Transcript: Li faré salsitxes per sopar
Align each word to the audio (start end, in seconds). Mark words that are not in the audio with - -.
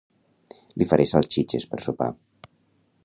Li 0.81 0.87
faré 0.93 1.05
salsitxes 1.11 1.69
per 1.75 1.81
sopar 1.89 2.09